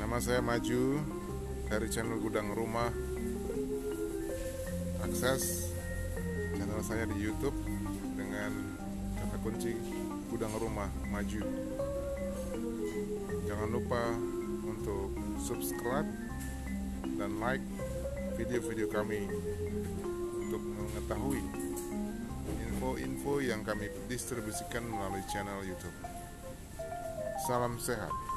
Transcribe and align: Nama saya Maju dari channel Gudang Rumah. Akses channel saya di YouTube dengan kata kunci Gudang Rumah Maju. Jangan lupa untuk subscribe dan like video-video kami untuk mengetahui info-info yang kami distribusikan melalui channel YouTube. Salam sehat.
Nama 0.00 0.16
saya 0.16 0.40
Maju 0.40 1.04
dari 1.68 1.84
channel 1.92 2.16
Gudang 2.16 2.48
Rumah. 2.56 2.88
Akses 5.04 5.68
channel 6.56 6.80
saya 6.80 7.04
di 7.04 7.20
YouTube 7.20 7.52
dengan 8.16 8.56
kata 9.20 9.36
kunci 9.44 9.76
Gudang 10.32 10.48
Rumah 10.56 10.88
Maju. 11.12 11.44
Jangan 13.44 13.68
lupa 13.68 14.16
untuk 14.64 15.12
subscribe 15.36 16.08
dan 17.20 17.36
like 17.36 17.64
video-video 18.40 18.88
kami 18.88 19.28
untuk 20.48 20.64
mengetahui 20.64 21.44
info-info 22.64 23.44
yang 23.44 23.60
kami 23.60 23.92
distribusikan 24.08 24.88
melalui 24.88 25.20
channel 25.28 25.60
YouTube. 25.68 25.92
Salam 27.46 27.80
sehat. 27.80 28.29